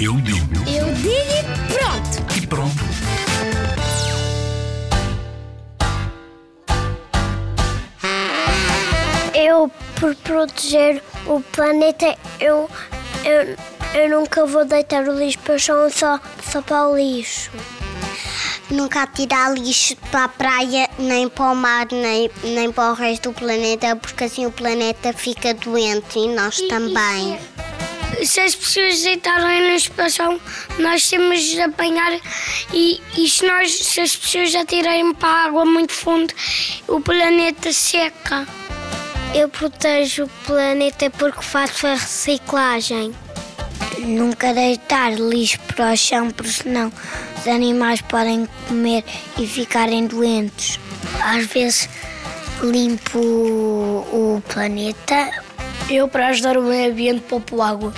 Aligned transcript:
Eu 0.00 0.14
digo 0.20 0.54
Eu 0.68 0.92
digo 0.94 1.16
e 1.16 1.72
pronto. 1.72 2.36
e 2.36 2.46
pronto. 2.46 2.86
Eu, 9.34 9.70
por 10.00 10.14
proteger 10.16 11.02
o 11.26 11.40
planeta, 11.40 12.16
eu, 12.40 12.70
eu, 13.24 13.56
eu 14.00 14.10
nunca 14.10 14.46
vou 14.46 14.64
deitar 14.64 15.08
o 15.08 15.18
lixo 15.18 15.38
para 15.40 15.54
o 15.54 15.58
chão 15.58 15.90
só, 15.90 16.18
só 16.42 16.62
para 16.62 16.88
o 16.88 16.96
lixo. 16.96 17.50
Nunca 18.70 19.06
tirar 19.06 19.54
lixo 19.54 19.94
para 20.10 20.24
a 20.24 20.28
praia, 20.28 20.90
nem 20.98 21.28
para 21.28 21.52
o 21.52 21.54
mar, 21.54 21.86
nem, 21.92 22.28
nem 22.42 22.72
para 22.72 22.90
o 22.90 22.94
resto 22.94 23.30
do 23.30 23.34
planeta, 23.34 23.94
porque 23.94 24.24
assim 24.24 24.44
o 24.44 24.50
planeta 24.50 25.12
fica 25.12 25.54
doente 25.54 26.18
e 26.18 26.28
nós 26.28 26.60
também. 26.62 27.38
Se 28.24 28.40
as 28.40 28.54
pessoas 28.54 29.02
deitarem 29.02 29.68
no 29.68 29.76
espação, 29.76 30.40
nós 30.78 31.08
temos 31.08 31.40
de 31.40 31.60
apanhar 31.60 32.18
e, 32.72 33.00
e 33.16 33.28
se, 33.28 33.46
nós, 33.46 33.72
se 33.72 34.00
as 34.00 34.16
pessoas 34.16 34.54
atirarem 34.54 35.14
para 35.14 35.28
a 35.28 35.44
água 35.44 35.64
muito 35.64 35.92
fundo, 35.92 36.34
o 36.88 37.00
planeta 37.00 37.72
seca. 37.72 38.46
Eu 39.34 39.48
protejo 39.48 40.24
o 40.24 40.28
planeta 40.46 41.10
porque 41.10 41.42
faço 41.42 41.86
a 41.86 41.94
reciclagem. 41.94 43.14
Nunca 43.98 44.52
deitar 44.52 45.14
lixo 45.14 45.58
para 45.60 45.92
o 45.92 45.96
chão, 45.96 46.30
porque 46.30 46.52
senão 46.52 46.92
os 47.38 47.46
animais 47.46 48.00
podem 48.02 48.48
comer 48.68 49.04
e 49.38 49.46
ficarem 49.46 50.06
doentes. 50.06 50.78
Às 51.22 51.46
vezes 51.46 51.88
limpo 52.62 53.18
o, 53.18 54.42
planeta. 54.48 55.30
Eu, 55.88 56.08
para 56.08 56.28
ajudar 56.28 56.58
o 56.58 56.62
meio 56.62 56.90
ambiente, 56.90 57.22
poupo 57.22 57.62
água. 57.62 57.92